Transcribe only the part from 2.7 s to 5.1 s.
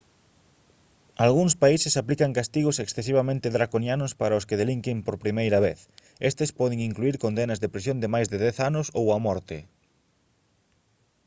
excesivamente draconianos para os que delinquen